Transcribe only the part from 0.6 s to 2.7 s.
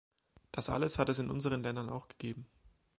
alles hat es in unseren Ländern auch gegeben.